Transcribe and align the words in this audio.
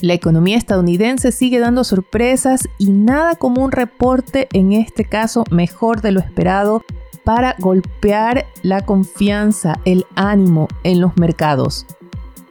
La 0.00 0.14
economía 0.14 0.56
estadounidense 0.56 1.30
sigue 1.30 1.58
dando 1.58 1.84
sorpresas 1.84 2.68
y 2.78 2.90
nada 2.90 3.34
como 3.36 3.62
un 3.62 3.70
reporte, 3.70 4.48
en 4.52 4.72
este 4.72 5.04
caso 5.04 5.44
mejor 5.50 6.00
de 6.00 6.12
lo 6.12 6.20
esperado, 6.20 6.82
para 7.22 7.54
golpear 7.58 8.46
la 8.62 8.84
confianza, 8.86 9.78
el 9.84 10.06
ánimo 10.14 10.68
en 10.84 11.02
los 11.02 11.16
mercados. 11.18 11.86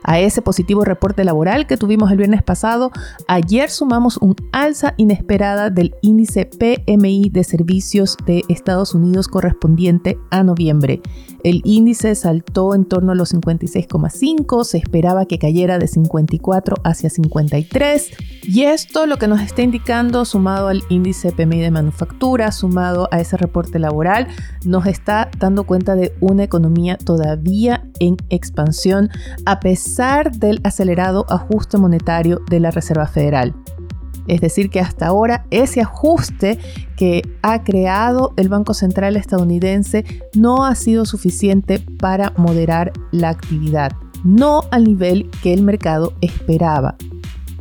A 0.03 0.19
ese 0.19 0.41
positivo 0.41 0.85
reporte 0.85 1.23
laboral 1.23 1.67
que 1.67 1.77
tuvimos 1.77 2.11
el 2.11 2.17
viernes 2.17 2.41
pasado, 2.41 2.91
ayer 3.27 3.69
sumamos 3.69 4.17
un 4.17 4.35
alza 4.51 4.93
inesperada 4.97 5.69
del 5.69 5.93
índice 6.01 6.45
PMI 6.45 7.29
de 7.29 7.43
servicios 7.43 8.15
de 8.25 8.43
Estados 8.47 8.95
Unidos 8.95 9.27
correspondiente 9.27 10.17
a 10.31 10.43
noviembre. 10.43 11.01
El 11.43 11.61
índice 11.63 12.15
saltó 12.15 12.75
en 12.75 12.85
torno 12.85 13.11
a 13.11 13.15
los 13.15 13.33
56,5, 13.33 14.63
se 14.63 14.77
esperaba 14.77 15.25
que 15.25 15.37
cayera 15.37 15.79
de 15.79 15.87
54 15.87 16.77
hacia 16.83 17.09
53 17.09 18.11
y 18.43 18.63
esto 18.63 19.05
lo 19.05 19.17
que 19.17 19.27
nos 19.27 19.41
está 19.41 19.61
indicando 19.61 20.25
sumado 20.25 20.67
al 20.67 20.83
índice 20.89 21.31
PMI 21.31 21.59
de 21.59 21.71
manufactura, 21.71 22.51
sumado 22.51 23.07
a 23.11 23.19
ese 23.19 23.37
reporte 23.37 23.79
laboral, 23.79 24.27
nos 24.65 24.85
está 24.85 25.29
dando 25.37 25.65
cuenta 25.65 25.95
de 25.95 26.13
una 26.19 26.43
economía 26.43 26.97
todavía 26.97 27.85
en 27.99 28.17
expansión 28.29 29.09
a 29.45 29.59
pesar 29.59 29.88
del 29.95 30.61
acelerado 30.63 31.25
ajuste 31.29 31.77
monetario 31.77 32.41
de 32.49 32.59
la 32.59 32.71
Reserva 32.71 33.07
Federal. 33.07 33.55
Es 34.27 34.39
decir, 34.39 34.69
que 34.69 34.79
hasta 34.79 35.07
ahora 35.07 35.45
ese 35.49 35.81
ajuste 35.81 36.59
que 36.95 37.23
ha 37.41 37.63
creado 37.63 38.33
el 38.37 38.47
Banco 38.47 38.73
Central 38.73 39.17
estadounidense 39.17 40.05
no 40.35 40.65
ha 40.65 40.75
sido 40.75 41.05
suficiente 41.05 41.83
para 41.99 42.33
moderar 42.37 42.93
la 43.11 43.29
actividad, 43.29 43.91
no 44.23 44.61
al 44.71 44.83
nivel 44.83 45.29
que 45.41 45.53
el 45.53 45.63
mercado 45.63 46.13
esperaba. 46.21 46.95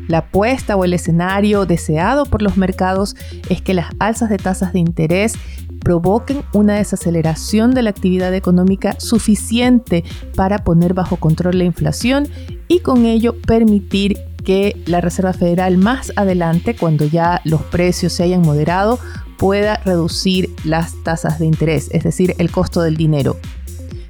La 0.06 0.18
apuesta 0.18 0.76
o 0.76 0.84
el 0.84 0.94
escenario 0.94 1.66
deseado 1.66 2.24
por 2.26 2.42
los 2.42 2.56
mercados 2.56 3.16
es 3.48 3.62
que 3.62 3.74
las 3.74 3.88
alzas 3.98 4.28
de 4.28 4.36
tasas 4.36 4.72
de 4.72 4.78
interés 4.78 5.34
provoquen 5.80 6.42
una 6.52 6.74
desaceleración 6.74 7.72
de 7.72 7.82
la 7.82 7.90
actividad 7.90 8.34
económica 8.34 8.98
suficiente 8.98 10.04
para 10.34 10.58
poner 10.58 10.94
bajo 10.94 11.16
control 11.16 11.58
la 11.58 11.64
inflación 11.64 12.28
y 12.68 12.80
con 12.80 13.06
ello 13.06 13.34
permitir 13.40 14.18
que 14.44 14.82
la 14.86 15.00
Reserva 15.00 15.32
Federal 15.32 15.76
más 15.76 16.12
adelante, 16.16 16.74
cuando 16.74 17.04
ya 17.04 17.40
los 17.44 17.62
precios 17.62 18.12
se 18.12 18.22
hayan 18.22 18.42
moderado, 18.42 18.98
pueda 19.36 19.76
reducir 19.84 20.50
las 20.64 20.94
tasas 21.04 21.38
de 21.38 21.46
interés, 21.46 21.88
es 21.92 22.04
decir, 22.04 22.34
el 22.38 22.50
costo 22.50 22.82
del 22.82 22.96
dinero. 22.96 23.36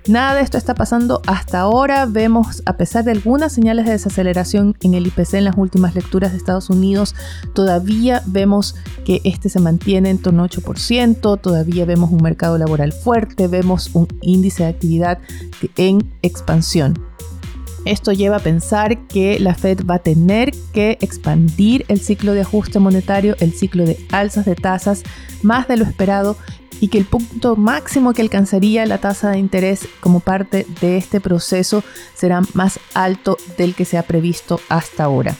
Nada 0.09 0.37
de 0.37 0.41
esto 0.41 0.57
está 0.57 0.75
pasando 0.75 1.21
hasta 1.27 1.61
ahora. 1.61 2.07
Vemos, 2.07 2.63
a 2.65 2.79
pesar 2.79 3.05
de 3.05 3.11
algunas 3.11 3.53
señales 3.53 3.85
de 3.85 3.93
desaceleración 3.93 4.75
en 4.81 4.95
el 4.95 5.07
IPC 5.07 5.35
en 5.35 5.45
las 5.45 5.59
últimas 5.59 5.95
lecturas 5.95 6.33
de 6.33 6.39
Estados 6.39 6.71
Unidos, 6.71 7.15
todavía 7.53 8.23
vemos 8.25 8.75
que 9.05 9.21
este 9.25 9.51
se 9.51 9.61
mantiene 9.61 10.09
en 10.09 10.17
torno 10.17 10.45
a 10.45 10.49
8%, 10.49 11.39
todavía 11.43 11.85
vemos 11.85 12.11
un 12.11 12.23
mercado 12.23 12.57
laboral 12.57 12.93
fuerte, 12.93 13.49
vemos 13.49 13.91
un 13.93 14.09
índice 14.23 14.63
de 14.63 14.71
actividad 14.71 15.19
en 15.77 16.11
expansión. 16.23 16.99
Esto 17.85 18.13
lleva 18.13 18.37
a 18.37 18.41
pensar 18.41 19.07
que 19.09 19.39
la 19.39 19.55
Fed 19.55 19.81
va 19.85 19.97
a 19.97 19.99
tener 19.99 20.53
que 20.73 20.97
expandir 21.03 21.85
el 21.89 22.01
ciclo 22.01 22.33
de 22.33 22.41
ajuste 22.41 22.79
monetario, 22.79 23.37
el 23.41 23.53
ciclo 23.53 23.85
de 23.85 23.99
alzas 24.11 24.47
de 24.47 24.55
tasas 24.55 25.03
más 25.43 25.69
de 25.69 25.77
lo 25.77 25.85
esperado 25.85 26.37
y 26.81 26.89
que 26.89 26.99
el 26.99 27.05
punto 27.05 27.57
máximo 27.57 28.13
que 28.13 28.23
alcanzaría 28.23 28.87
la 28.87 28.99
tasa 28.99 29.31
de 29.31 29.39
interés 29.39 29.89
como 30.01 30.21
parte 30.21 30.67
de 30.81 30.97
este 30.97 31.21
proceso 31.21 31.83
será 32.15 32.41
más 32.55 32.81
alto 32.95 33.37
del 33.57 33.75
que 33.75 33.85
se 33.85 33.99
ha 33.99 34.03
previsto 34.03 34.61
hasta 34.69 35.05
ahora. 35.05 35.37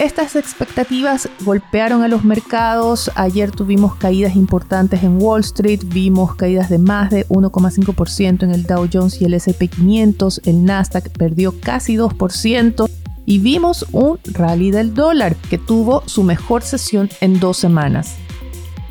Estas 0.00 0.34
expectativas 0.34 1.28
golpearon 1.44 2.02
a 2.02 2.08
los 2.08 2.24
mercados. 2.24 3.10
Ayer 3.16 3.50
tuvimos 3.50 3.96
caídas 3.96 4.34
importantes 4.34 5.02
en 5.02 5.20
Wall 5.20 5.42
Street, 5.42 5.82
vimos 5.84 6.36
caídas 6.36 6.70
de 6.70 6.78
más 6.78 7.10
de 7.10 7.28
1,5% 7.28 8.44
en 8.44 8.50
el 8.50 8.62
Dow 8.62 8.88
Jones 8.90 9.20
y 9.20 9.26
el 9.26 9.34
SP 9.36 9.68
500, 9.68 10.40
el 10.46 10.64
Nasdaq 10.64 11.10
perdió 11.10 11.52
casi 11.60 11.96
2% 11.96 12.88
y 13.26 13.38
vimos 13.40 13.84
un 13.92 14.18
rally 14.24 14.70
del 14.70 14.94
dólar 14.94 15.36
que 15.36 15.58
tuvo 15.58 16.02
su 16.06 16.22
mejor 16.22 16.62
sesión 16.62 17.10
en 17.20 17.38
dos 17.38 17.58
semanas. 17.58 18.16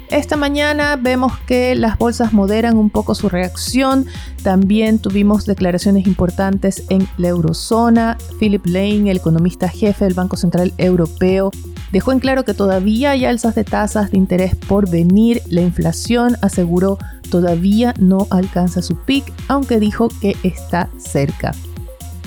Esta 0.09 0.37
mañana 0.37 0.95
vemos 0.95 1.37
que 1.45 1.75
las 1.75 1.99
bolsas 1.99 2.33
moderan 2.33 2.77
un 2.77 2.89
poco 2.89 3.13
su 3.13 3.29
reacción. 3.29 4.07
También 4.41 4.97
tuvimos 4.97 5.45
declaraciones 5.45 6.07
importantes 6.07 6.83
en 6.89 7.07
la 7.17 7.27
eurozona. 7.27 8.17
Philip 8.39 8.65
Lane, 8.65 9.11
el 9.11 9.17
economista 9.17 9.69
jefe 9.69 10.05
del 10.05 10.15
Banco 10.15 10.35
Central 10.35 10.73
Europeo, 10.79 11.51
dejó 11.91 12.11
en 12.11 12.19
claro 12.19 12.43
que 12.43 12.55
todavía 12.55 13.11
hay 13.11 13.25
alzas 13.25 13.53
de 13.53 13.63
tasas 13.63 14.09
de 14.09 14.17
interés 14.17 14.55
por 14.55 14.89
venir. 14.89 15.43
La 15.47 15.61
inflación, 15.61 16.37
aseguró, 16.41 16.97
todavía 17.29 17.93
no 17.99 18.25
alcanza 18.31 18.81
su 18.81 18.95
pic, 18.95 19.31
aunque 19.47 19.79
dijo 19.79 20.09
que 20.21 20.35
está 20.41 20.89
cerca. 20.97 21.51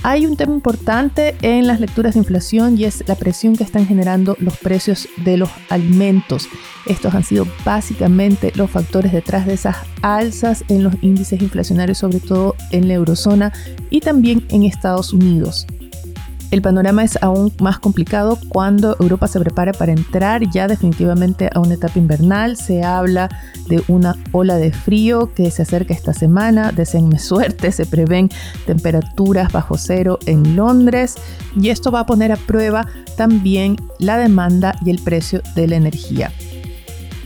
Hay 0.04 0.26
un 0.26 0.36
tema 0.36 0.52
importante 0.52 1.36
en 1.42 1.68
las 1.68 1.78
lecturas 1.78 2.14
de 2.14 2.20
inflación 2.20 2.76
y 2.76 2.84
es 2.84 3.04
la 3.06 3.14
presión 3.14 3.54
que 3.54 3.62
están 3.62 3.86
generando 3.86 4.36
los 4.40 4.56
precios 4.56 5.08
de 5.18 5.36
los 5.36 5.48
alimentos. 5.68 6.48
Estos 6.86 7.14
han 7.14 7.22
sido 7.22 7.46
básicamente 7.64 8.52
los 8.56 8.68
factores 8.68 9.12
detrás 9.12 9.46
de 9.46 9.54
esas 9.54 9.76
alzas 10.02 10.64
en 10.68 10.82
los 10.82 10.94
índices 11.02 11.40
inflacionarios, 11.40 11.98
sobre 11.98 12.18
todo 12.18 12.56
en 12.72 12.88
la 12.88 12.94
eurozona 12.94 13.52
y 13.90 14.00
también 14.00 14.44
en 14.48 14.64
Estados 14.64 15.12
Unidos. 15.12 15.68
El 16.52 16.60
panorama 16.60 17.02
es 17.02 17.18
aún 17.22 17.50
más 17.60 17.78
complicado 17.78 18.38
cuando 18.50 18.94
Europa 19.00 19.26
se 19.26 19.40
prepara 19.40 19.72
para 19.72 19.92
entrar 19.92 20.42
ya 20.50 20.68
definitivamente 20.68 21.48
a 21.50 21.60
una 21.60 21.74
etapa 21.74 21.98
invernal. 21.98 22.58
Se 22.58 22.82
habla 22.82 23.30
de 23.70 23.82
una 23.88 24.16
ola 24.32 24.56
de 24.56 24.70
frío 24.70 25.32
que 25.32 25.50
se 25.50 25.62
acerca 25.62 25.94
esta 25.94 26.12
semana. 26.12 26.70
Deseenme 26.70 27.18
suerte, 27.18 27.72
se 27.72 27.86
prevén 27.86 28.28
temperaturas 28.66 29.50
bajo 29.50 29.78
cero 29.78 30.18
en 30.26 30.54
Londres 30.54 31.16
y 31.56 31.70
esto 31.70 31.90
va 31.90 32.00
a 32.00 32.06
poner 32.06 32.32
a 32.32 32.36
prueba 32.36 32.86
también 33.16 33.76
la 33.98 34.18
demanda 34.18 34.78
y 34.84 34.90
el 34.90 34.98
precio 34.98 35.40
de 35.54 35.68
la 35.68 35.76
energía. 35.76 36.30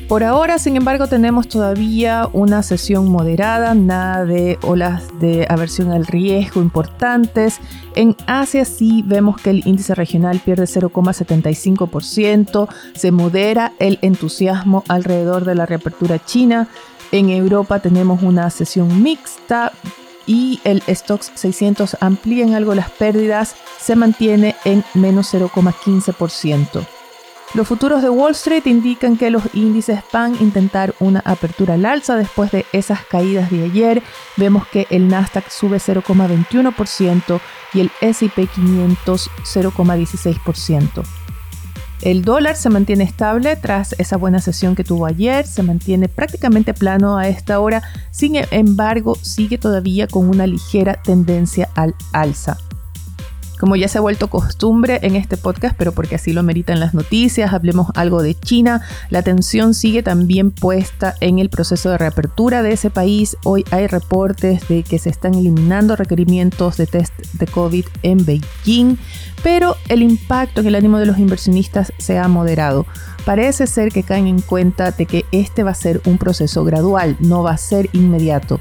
Por 0.08 0.22
ahora, 0.22 0.60
sin 0.60 0.76
embargo, 0.76 1.08
tenemos 1.08 1.48
todavía 1.48 2.28
una 2.32 2.62
sesión 2.62 3.08
moderada, 3.08 3.74
nada 3.74 4.24
de 4.24 4.56
olas 4.62 5.02
de 5.18 5.46
aversión 5.48 5.90
al 5.90 6.06
riesgo 6.06 6.62
importantes. 6.62 7.58
En 7.96 8.14
Asia 8.28 8.64
sí 8.64 9.02
vemos 9.04 9.40
que 9.40 9.50
el 9.50 9.66
índice 9.66 9.96
regional 9.96 10.40
pierde 10.44 10.66
0,75%, 10.66 12.68
se 12.94 13.10
modera 13.10 13.72
el 13.80 13.98
entusiasmo 14.00 14.84
alrededor 14.86 15.44
de 15.44 15.56
la 15.56 15.66
reapertura 15.66 16.24
china. 16.24 16.68
En 17.10 17.30
Europa 17.30 17.80
tenemos 17.80 18.22
una 18.22 18.48
sesión 18.50 19.02
mixta 19.02 19.72
y 20.24 20.60
el 20.62 20.84
Stocks 20.88 21.32
600 21.34 21.96
amplía 22.00 22.44
en 22.44 22.54
algo 22.54 22.76
las 22.76 22.90
pérdidas, 22.90 23.56
se 23.80 23.96
mantiene 23.96 24.54
en 24.64 24.84
menos 24.94 25.34
0,15%. 25.34 26.95
Los 27.56 27.68
futuros 27.68 28.02
de 28.02 28.10
Wall 28.10 28.32
Street 28.32 28.66
indican 28.66 29.16
que 29.16 29.30
los 29.30 29.42
índices 29.54 30.00
van 30.12 30.34
a 30.34 30.42
intentar 30.42 30.94
una 31.00 31.20
apertura 31.20 31.72
al 31.72 31.86
alza 31.86 32.14
después 32.14 32.50
de 32.50 32.66
esas 32.74 33.02
caídas 33.06 33.50
de 33.50 33.64
ayer. 33.64 34.02
Vemos 34.36 34.66
que 34.66 34.86
el 34.90 35.08
Nasdaq 35.08 35.48
sube 35.48 35.78
0,21% 35.78 37.40
y 37.72 37.80
el 37.80 37.90
SP 38.04 38.44
500 38.46 39.30
0,16%. 39.54 41.02
El 42.02 42.26
dólar 42.26 42.56
se 42.56 42.68
mantiene 42.68 43.04
estable 43.04 43.56
tras 43.56 43.94
esa 43.98 44.18
buena 44.18 44.42
sesión 44.42 44.74
que 44.74 44.84
tuvo 44.84 45.06
ayer, 45.06 45.46
se 45.46 45.62
mantiene 45.62 46.10
prácticamente 46.10 46.74
plano 46.74 47.16
a 47.16 47.26
esta 47.26 47.58
hora, 47.58 47.82
sin 48.10 48.36
embargo 48.50 49.16
sigue 49.22 49.56
todavía 49.56 50.06
con 50.06 50.28
una 50.28 50.46
ligera 50.46 51.00
tendencia 51.02 51.70
al 51.74 51.94
alza. 52.12 52.58
Como 53.58 53.74
ya 53.74 53.88
se 53.88 53.98
ha 53.98 54.02
vuelto 54.02 54.28
costumbre 54.28 54.98
en 55.02 55.16
este 55.16 55.38
podcast, 55.38 55.74
pero 55.78 55.92
porque 55.92 56.16
así 56.16 56.32
lo 56.32 56.42
meritan 56.42 56.78
las 56.78 56.92
noticias, 56.92 57.54
hablemos 57.54 57.88
algo 57.94 58.22
de 58.22 58.34
China. 58.34 58.82
La 59.08 59.20
atención 59.20 59.72
sigue 59.72 60.02
también 60.02 60.50
puesta 60.50 61.14
en 61.20 61.38
el 61.38 61.48
proceso 61.48 61.88
de 61.90 61.96
reapertura 61.96 62.62
de 62.62 62.72
ese 62.72 62.90
país. 62.90 63.36
Hoy 63.44 63.64
hay 63.70 63.86
reportes 63.86 64.68
de 64.68 64.82
que 64.82 64.98
se 64.98 65.08
están 65.08 65.34
eliminando 65.34 65.96
requerimientos 65.96 66.76
de 66.76 66.86
test 66.86 67.14
de 67.32 67.46
COVID 67.46 67.86
en 68.02 68.26
Beijing, 68.26 68.98
pero 69.42 69.76
el 69.88 70.02
impacto 70.02 70.60
en 70.60 70.66
el 70.66 70.74
ánimo 70.74 70.98
de 70.98 71.06
los 71.06 71.18
inversionistas 71.18 71.92
se 71.96 72.18
ha 72.18 72.28
moderado. 72.28 72.86
Parece 73.24 73.66
ser 73.66 73.90
que 73.90 74.02
caen 74.02 74.26
en 74.26 74.40
cuenta 74.40 74.90
de 74.90 75.06
que 75.06 75.24
este 75.32 75.62
va 75.62 75.70
a 75.70 75.74
ser 75.74 76.02
un 76.04 76.18
proceso 76.18 76.62
gradual, 76.64 77.16
no 77.20 77.42
va 77.42 77.52
a 77.52 77.58
ser 77.58 77.88
inmediato 77.92 78.60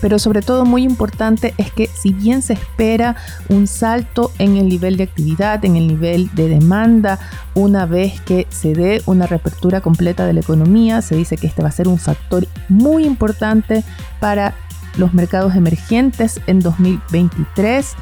pero 0.00 0.18
sobre 0.18 0.42
todo 0.42 0.64
muy 0.64 0.82
importante 0.82 1.54
es 1.56 1.72
que 1.72 1.86
si 1.86 2.12
bien 2.12 2.42
se 2.42 2.54
espera 2.54 3.16
un 3.48 3.66
salto 3.66 4.32
en 4.38 4.56
el 4.56 4.68
nivel 4.68 4.96
de 4.96 5.04
actividad, 5.04 5.64
en 5.64 5.76
el 5.76 5.86
nivel 5.86 6.30
de 6.34 6.48
demanda, 6.48 7.18
una 7.54 7.86
vez 7.86 8.20
que 8.20 8.46
se 8.50 8.74
dé 8.74 9.02
una 9.06 9.26
reapertura 9.26 9.80
completa 9.80 10.26
de 10.26 10.32
la 10.32 10.40
economía, 10.40 11.02
se 11.02 11.16
dice 11.16 11.36
que 11.36 11.46
este 11.46 11.62
va 11.62 11.68
a 11.68 11.72
ser 11.72 11.88
un 11.88 11.98
factor 11.98 12.46
muy 12.68 13.04
importante 13.04 13.84
para 14.20 14.54
los 14.96 15.14
mercados 15.14 15.54
emergentes 15.54 16.40
en 16.46 16.60
2023. 16.60 17.94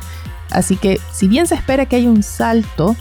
Así 0.51 0.77
que 0.77 1.01
si 1.13 1.29
bien 1.29 1.47
se 1.47 1.55
espera 1.55 1.87
que 1.87 1.97
haya 1.97 2.09
un 2.09 2.23
salto, 2.23 2.97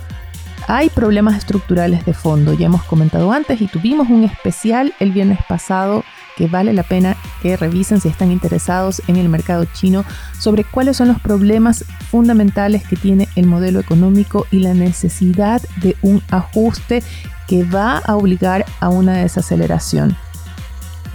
hay 0.67 0.89
problemas 0.89 1.37
estructurales 1.37 2.05
de 2.05 2.13
fondo, 2.13 2.53
ya 2.53 2.67
hemos 2.67 2.83
comentado 2.83 3.31
antes 3.31 3.61
y 3.61 3.67
tuvimos 3.67 4.09
un 4.09 4.23
especial 4.23 4.93
el 4.99 5.11
viernes 5.11 5.39
pasado 5.47 6.03
que 6.35 6.47
vale 6.47 6.73
la 6.73 6.83
pena 6.83 7.15
que 7.41 7.57
revisen 7.57 8.01
si 8.01 8.07
están 8.07 8.31
interesados 8.31 9.01
en 9.07 9.17
el 9.17 9.29
mercado 9.29 9.65
chino 9.65 10.03
sobre 10.39 10.63
cuáles 10.63 10.97
son 10.97 11.09
los 11.09 11.19
problemas 11.19 11.85
fundamentales 12.09 12.83
que 12.87 12.95
tiene 12.95 13.27
el 13.35 13.45
modelo 13.45 13.79
económico 13.79 14.47
y 14.51 14.59
la 14.59 14.73
necesidad 14.73 15.61
de 15.81 15.95
un 16.01 16.21
ajuste 16.31 17.03
que 17.47 17.63
va 17.63 17.97
a 17.97 18.15
obligar 18.15 18.65
a 18.79 18.89
una 18.89 19.17
desaceleración. 19.17 20.15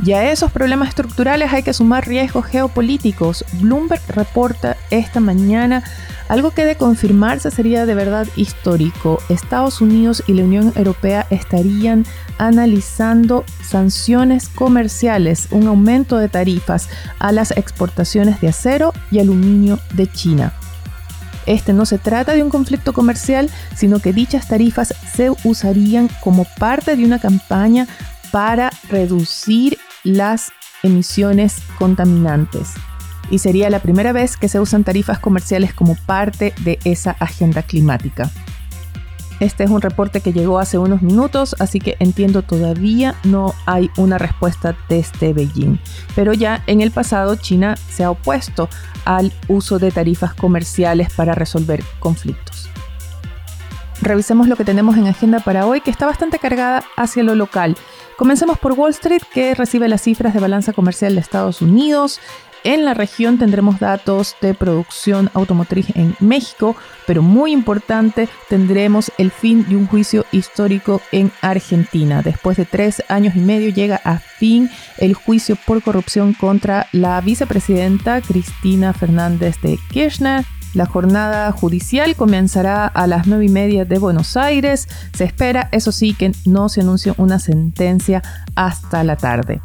Y 0.04 0.12
a 0.12 0.30
esos 0.30 0.52
problemas 0.52 0.90
estructurales 0.90 1.52
hay 1.52 1.62
que 1.62 1.72
sumar 1.72 2.06
riesgos 2.06 2.46
geopolíticos. 2.46 3.44
Bloomberg 3.60 4.02
reporta 4.08 4.76
esta 4.90 5.20
mañana 5.20 5.82
algo 6.28 6.50
que 6.50 6.66
de 6.66 6.76
confirmarse 6.76 7.50
sería 7.50 7.86
de 7.86 7.94
verdad 7.94 8.26
histórico. 8.36 9.18
Estados 9.28 9.80
Unidos 9.80 10.22
y 10.26 10.34
la 10.34 10.44
Unión 10.44 10.72
Europea 10.76 11.26
estarían 11.30 12.04
analizando 12.36 13.44
sanciones 13.62 14.48
comerciales, 14.48 15.48
un 15.50 15.66
aumento 15.66 16.18
de 16.18 16.28
tarifas 16.28 16.88
a 17.18 17.32
las 17.32 17.50
exportaciones 17.52 18.40
de 18.40 18.48
acero 18.48 18.92
y 19.10 19.20
aluminio 19.20 19.80
de 19.94 20.06
China. 20.06 20.52
Este 21.46 21.72
no 21.72 21.86
se 21.86 21.96
trata 21.96 22.34
de 22.34 22.42
un 22.42 22.50
conflicto 22.50 22.92
comercial, 22.92 23.48
sino 23.74 24.00
que 24.00 24.12
dichas 24.12 24.48
tarifas 24.48 24.94
se 25.14 25.30
usarían 25.44 26.10
como 26.20 26.44
parte 26.58 26.94
de 26.94 27.06
una 27.06 27.18
campaña 27.18 27.88
para 28.30 28.70
reducir 28.90 29.78
las 30.04 30.52
emisiones 30.82 31.56
contaminantes 31.78 32.74
y 33.30 33.38
sería 33.38 33.70
la 33.70 33.80
primera 33.80 34.12
vez 34.12 34.36
que 34.36 34.48
se 34.48 34.60
usan 34.60 34.84
tarifas 34.84 35.18
comerciales 35.18 35.74
como 35.74 35.94
parte 36.06 36.54
de 36.60 36.78
esa 36.84 37.12
agenda 37.18 37.62
climática. 37.62 38.30
Este 39.40 39.62
es 39.62 39.70
un 39.70 39.80
reporte 39.80 40.20
que 40.20 40.32
llegó 40.32 40.58
hace 40.58 40.78
unos 40.78 41.00
minutos, 41.00 41.54
así 41.60 41.78
que 41.78 41.96
entiendo 42.00 42.42
todavía 42.42 43.14
no 43.22 43.54
hay 43.66 43.88
una 43.96 44.18
respuesta 44.18 44.76
desde 44.88 45.32
Beijing. 45.32 45.78
Pero 46.16 46.32
ya 46.32 46.64
en 46.66 46.80
el 46.80 46.90
pasado 46.90 47.36
China 47.36 47.76
se 47.88 48.02
ha 48.02 48.10
opuesto 48.10 48.68
al 49.04 49.32
uso 49.46 49.78
de 49.78 49.92
tarifas 49.92 50.34
comerciales 50.34 51.12
para 51.12 51.36
resolver 51.36 51.84
conflictos. 52.00 52.68
Revisemos 54.00 54.48
lo 54.48 54.56
que 54.56 54.64
tenemos 54.64 54.96
en 54.96 55.06
agenda 55.06 55.40
para 55.40 55.66
hoy, 55.66 55.82
que 55.82 55.90
está 55.90 56.06
bastante 56.06 56.38
cargada 56.38 56.82
hacia 56.96 57.22
lo 57.22 57.36
local. 57.36 57.76
Comencemos 58.18 58.58
por 58.58 58.72
Wall 58.72 58.90
Street, 58.90 59.22
que 59.32 59.54
recibe 59.54 59.86
las 59.86 60.02
cifras 60.02 60.34
de 60.34 60.40
balanza 60.40 60.72
comercial 60.72 61.14
de 61.14 61.20
Estados 61.20 61.62
Unidos. 61.62 62.18
En 62.64 62.84
la 62.84 62.92
región 62.92 63.38
tendremos 63.38 63.78
datos 63.78 64.34
de 64.40 64.54
producción 64.54 65.30
automotriz 65.34 65.94
en 65.94 66.16
México, 66.18 66.74
pero 67.06 67.22
muy 67.22 67.52
importante, 67.52 68.28
tendremos 68.48 69.12
el 69.18 69.30
fin 69.30 69.64
de 69.68 69.76
un 69.76 69.86
juicio 69.86 70.26
histórico 70.32 71.00
en 71.12 71.30
Argentina. 71.42 72.20
Después 72.20 72.56
de 72.56 72.64
tres 72.64 73.04
años 73.08 73.36
y 73.36 73.38
medio 73.38 73.70
llega 73.70 74.00
a 74.02 74.18
fin 74.18 74.68
el 74.96 75.14
juicio 75.14 75.56
por 75.64 75.80
corrupción 75.80 76.32
contra 76.34 76.88
la 76.90 77.20
vicepresidenta 77.20 78.20
Cristina 78.20 78.92
Fernández 78.94 79.60
de 79.62 79.78
Kirchner. 79.92 80.44
La 80.74 80.86
jornada 80.86 81.50
judicial 81.52 82.14
comenzará 82.14 82.86
a 82.86 83.06
las 83.06 83.26
nueve 83.26 83.46
y 83.46 83.48
media 83.48 83.84
de 83.84 83.98
Buenos 83.98 84.36
Aires. 84.36 84.88
Se 85.16 85.24
espera, 85.24 85.68
eso 85.72 85.92
sí, 85.92 86.14
que 86.14 86.32
no 86.44 86.68
se 86.68 86.82
anuncie 86.82 87.14
una 87.16 87.38
sentencia 87.38 88.22
hasta 88.54 89.02
la 89.04 89.16
tarde. 89.16 89.60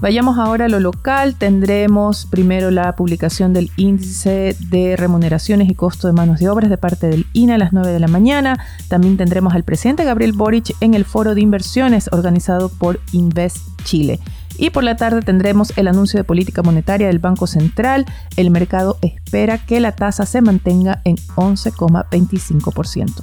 Vayamos 0.00 0.38
ahora 0.38 0.66
a 0.66 0.68
lo 0.68 0.78
local. 0.78 1.34
Tendremos 1.34 2.26
primero 2.26 2.70
la 2.70 2.94
publicación 2.94 3.52
del 3.52 3.70
índice 3.76 4.56
de 4.70 4.96
remuneraciones 4.96 5.68
y 5.68 5.74
costo 5.74 6.06
de 6.06 6.12
manos 6.12 6.38
de 6.38 6.48
obras 6.48 6.70
de 6.70 6.78
parte 6.78 7.08
del 7.08 7.26
INA 7.32 7.56
a 7.56 7.58
las 7.58 7.72
9 7.72 7.90
de 7.90 7.98
la 7.98 8.06
mañana. 8.06 8.64
También 8.88 9.16
tendremos 9.16 9.54
al 9.54 9.64
presidente 9.64 10.04
Gabriel 10.04 10.32
Boric 10.34 10.76
en 10.80 10.94
el 10.94 11.04
foro 11.04 11.34
de 11.34 11.40
inversiones 11.40 12.08
organizado 12.12 12.68
por 12.68 13.00
Invest 13.12 13.58
Chile. 13.82 14.20
Y 14.58 14.70
por 14.70 14.82
la 14.84 14.96
tarde 14.96 15.22
tendremos 15.22 15.72
el 15.76 15.88
anuncio 15.88 16.18
de 16.18 16.24
política 16.24 16.62
monetaria 16.62 17.06
del 17.06 17.20
Banco 17.20 17.46
Central. 17.46 18.04
El 18.36 18.50
mercado 18.50 18.98
espera 19.02 19.58
que 19.58 19.80
la 19.80 19.92
tasa 19.92 20.26
se 20.26 20.42
mantenga 20.42 21.00
en 21.04 21.16
11,25%. 21.36 23.22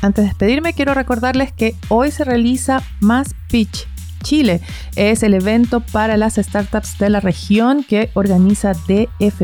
Antes 0.00 0.24
de 0.24 0.28
despedirme, 0.28 0.72
quiero 0.72 0.94
recordarles 0.94 1.52
que 1.52 1.76
hoy 1.88 2.10
se 2.10 2.24
realiza 2.24 2.82
Más 3.00 3.34
Pitch 3.50 3.86
Chile. 4.22 4.60
Es 4.96 5.22
el 5.22 5.34
evento 5.34 5.80
para 5.80 6.16
las 6.16 6.34
startups 6.34 6.98
de 6.98 7.10
la 7.10 7.20
región 7.20 7.84
que 7.84 8.10
organiza 8.14 8.72
DF 8.72 9.42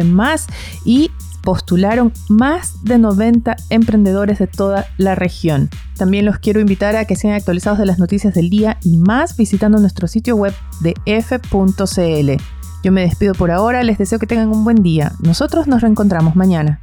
y 0.85 1.11
postularon 1.43 2.13
más 2.29 2.85
de 2.85 2.99
90 2.99 3.57
emprendedores 3.71 4.39
de 4.39 4.47
toda 4.47 4.87
la 4.97 5.15
región. 5.15 5.71
También 5.97 6.25
los 6.25 6.39
quiero 6.39 6.61
invitar 6.61 6.97
a 6.97 7.05
que 7.05 7.17
sean 7.17 7.35
actualizados 7.35 7.79
de 7.79 7.87
las 7.87 7.99
noticias 7.99 8.35
del 8.35 8.51
día 8.51 8.79
y 8.83 8.97
más 8.97 9.37
visitando 9.37 9.79
nuestro 9.79 10.09
sitio 10.09 10.37
web 10.37 10.55
de 10.81 10.95
f.cl. 11.07 12.43
Yo 12.83 12.93
me 12.93 13.03
despido 13.03 13.35
por 13.35 13.51
ahora, 13.51 13.83
les 13.83 13.99
deseo 13.99 14.19
que 14.19 14.27
tengan 14.27 14.49
un 14.49 14.65
buen 14.65 14.83
día. 14.83 15.13
Nosotros 15.21 15.67
nos 15.67 15.83
reencontramos 15.83 16.37
mañana. 16.37 16.81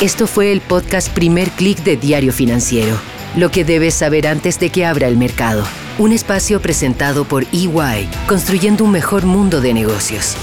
Esto 0.00 0.26
fue 0.26 0.52
el 0.52 0.60
podcast 0.60 1.08
Primer 1.08 1.50
Click 1.50 1.82
de 1.82 1.96
Diario 1.96 2.32
Financiero. 2.32 2.96
Lo 3.36 3.50
que 3.50 3.64
debes 3.64 3.94
saber 3.94 4.26
antes 4.28 4.60
de 4.60 4.70
que 4.70 4.86
abra 4.86 5.08
el 5.08 5.16
mercado. 5.16 5.64
Un 5.98 6.12
espacio 6.12 6.62
presentado 6.62 7.24
por 7.24 7.44
EY, 7.52 8.08
construyendo 8.28 8.84
un 8.84 8.92
mejor 8.92 9.26
mundo 9.26 9.60
de 9.60 9.74
negocios. 9.74 10.36